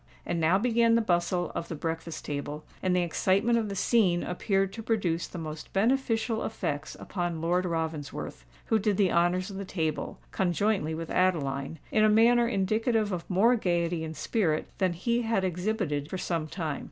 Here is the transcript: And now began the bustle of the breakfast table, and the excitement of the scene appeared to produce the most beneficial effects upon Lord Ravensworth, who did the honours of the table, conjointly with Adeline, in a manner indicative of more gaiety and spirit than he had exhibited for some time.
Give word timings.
And 0.25 0.39
now 0.39 0.57
began 0.57 0.95
the 0.95 1.01
bustle 1.01 1.51
of 1.53 1.67
the 1.67 1.75
breakfast 1.75 2.25
table, 2.25 2.63
and 2.81 2.95
the 2.95 3.03
excitement 3.03 3.59
of 3.59 3.69
the 3.69 3.75
scene 3.75 4.23
appeared 4.23 4.73
to 4.73 4.81
produce 4.81 5.27
the 5.27 5.37
most 5.37 5.71
beneficial 5.73 6.43
effects 6.43 6.95
upon 6.95 7.39
Lord 7.39 7.65
Ravensworth, 7.67 8.43
who 8.65 8.79
did 8.79 8.97
the 8.97 9.11
honours 9.11 9.51
of 9.51 9.57
the 9.57 9.63
table, 9.63 10.17
conjointly 10.31 10.95
with 10.95 11.11
Adeline, 11.11 11.77
in 11.91 12.03
a 12.03 12.09
manner 12.09 12.47
indicative 12.47 13.11
of 13.11 13.29
more 13.29 13.55
gaiety 13.55 14.03
and 14.03 14.17
spirit 14.17 14.65
than 14.79 14.93
he 14.93 15.21
had 15.21 15.43
exhibited 15.43 16.09
for 16.09 16.17
some 16.17 16.47
time. 16.47 16.79